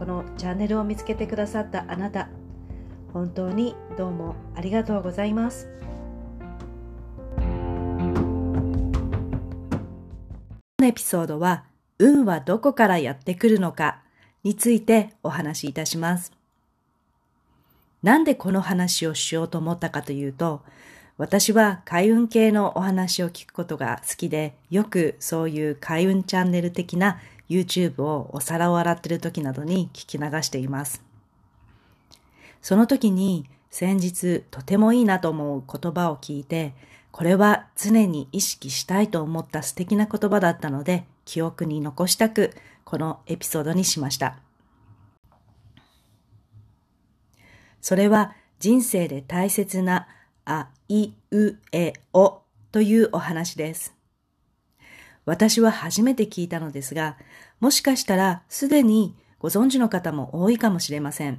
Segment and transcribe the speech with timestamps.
[0.00, 2.30] このチャンネルを見つけてくださったあなた
[3.12, 5.68] 本当にどうもありがとうございます。
[7.36, 7.42] こ
[10.78, 11.64] のエピソードは
[11.98, 14.00] 運はどこからやってくるのか
[14.42, 16.32] についてお話しいたします。
[18.02, 20.62] なんでこの話をしようと思ったかというと
[21.18, 31.02] 私は開運系のお話を聞くことが好きで、よくそういう開運チャンネル的な YouTube をお皿を洗ってる時などに聞き流しています。
[32.62, 36.74] その時に先日とてもいいなと思う言葉を聞いて、
[37.10, 42.52] これは常に意識したいと思った素敵な言葉だったので、記憶に残したく、
[42.84, 44.38] このエピソードにしました。
[47.80, 50.06] それは人生で大切な
[50.44, 53.99] あいうえおというお話です。
[55.30, 57.16] 私は初めて聞いたのですが、
[57.60, 61.38] もしかしたらすでにご存知の方も多いかもしれません。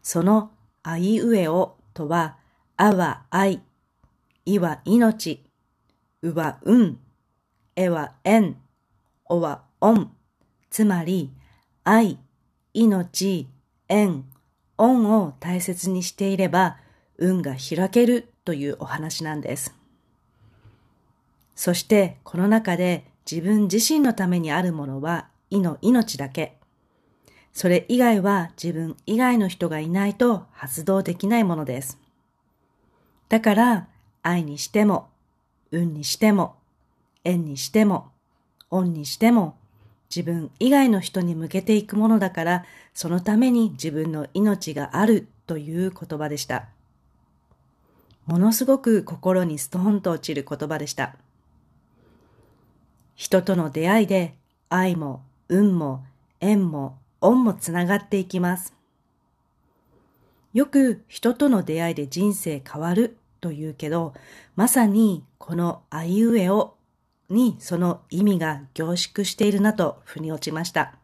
[0.00, 0.52] その
[0.84, 2.36] あいうえおとは、
[2.76, 3.62] あは愛、
[4.44, 5.42] いは命、
[6.22, 7.00] うは運、
[7.74, 8.56] えは縁、
[9.24, 10.12] おは恩、
[10.70, 11.32] つまり
[11.82, 12.16] 愛、
[12.74, 13.48] 命、
[13.88, 14.24] 縁、
[14.78, 16.76] 恩を大切にしていれば
[17.18, 19.75] 運が開けるというお話なんです。
[21.56, 26.58] そしてこの中で自分自身のためにあるものは意の命だけ。
[27.52, 31.98] それ以外は自分以外の人がいないと発動できないものです。
[33.28, 33.88] だから
[34.22, 35.08] 愛にしても、
[35.70, 36.56] 運にしても、
[37.24, 38.10] 縁にしても、
[38.70, 39.56] 恩にしても、
[40.14, 46.66] 自分以外の人に向けていくものだから、そのために自分の命があるという言葉でした。
[48.26, 51.16] ものすごく心にストーンと落ちる言葉でした。
[53.16, 54.34] 人との出会いで
[54.68, 56.04] 愛も運も
[56.40, 58.74] 縁も恩もつながっていきます。
[60.52, 64.14] よく人との出会いで人生変わると言うけど、
[64.54, 66.74] まさにこのあいうえお
[67.28, 70.94] にその意味が凝縮しているなと腑に落ちました。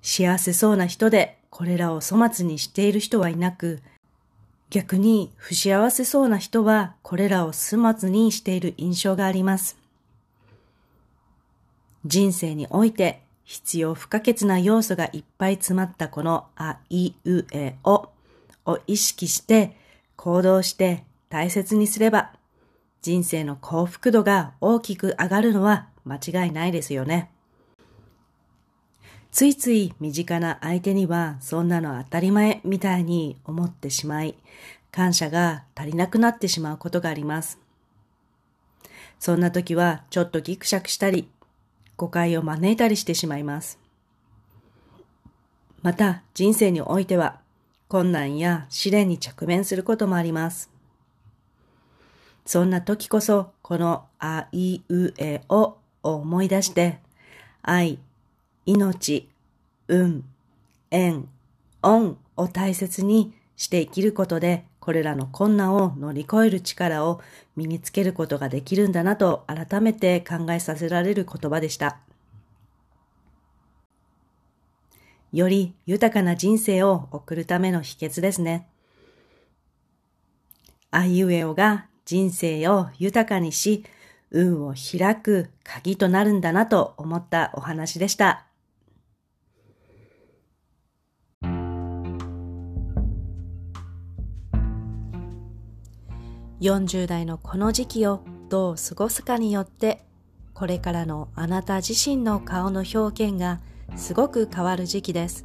[0.00, 3.80] 幸せそうな人でこれらを粗末にしている人はいなく、
[4.70, 9.81] 逆に不幸せそうな人はこれらを粗末にしている印象があります。
[12.04, 18.08] 人生において必要不可欠な要素がいっぱい詰まったこのあいうえお
[18.64, 19.76] を意識して
[20.16, 22.32] 行動して大切にすれば
[23.02, 27.30] 人生の幸福度が大きく上がるのは間違いないですよね。
[29.32, 34.36] ついつい身近な相手にはそんなの当たり前みたいに思ってしまい、
[34.90, 37.58] 感謝が足りなくなってしまうことがあります。
[39.18, 41.30] そんな時はちょっとギクシャクしたり、
[42.02, 43.78] 誤解を招いたりしてしまいます。
[45.82, 47.38] また人生においては
[47.86, 50.68] 困難や試練に直面することもあります。
[52.44, 56.98] そんな時こそこのあいうえおを思い出して
[57.62, 58.00] 愛、
[58.66, 59.28] 命、
[59.86, 60.24] 運、
[60.90, 61.28] 縁、
[61.82, 67.20] 恩を大切にして生きることでこれらの困難を乗り越える力を
[67.54, 71.98] 身につけることができるんだなと改めて考えさせられる言葉でした。
[75.32, 78.66] より豊かな人生を送るための秘訣ですね。
[80.90, 83.84] あいうえおが人生を豊かにし、
[84.32, 88.46] 運を開く鍵となるんだなと思ったお話でした。
[96.62, 100.04] 40代のこの時期をどう過ごすかによって
[100.54, 103.60] これからのあなた自身の顔の表現が
[103.96, 105.44] すごく変わる時期です。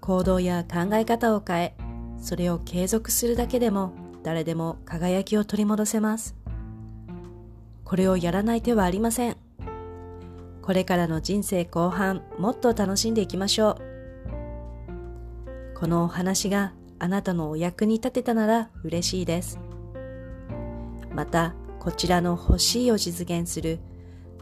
[0.00, 1.76] 行動や考え方を変え、
[2.20, 3.92] それを継続するだけでも
[4.24, 6.34] 誰でも輝きを取り戻せます。
[7.84, 9.36] これをやらない手はありません。
[10.62, 15.78] これからの人生後半、もっと楽しんでいきましょう。
[15.78, 19.60] このお話があなたのお役に立てたなら嬉しいです。
[21.16, 23.78] また、こちらの欲しいを実現する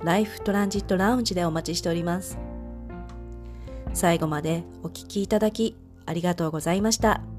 [0.03, 2.37] ライフトランジットラウンジでお待ちしております。
[3.93, 7.34] 最後までお聴きいただきありがとうございました。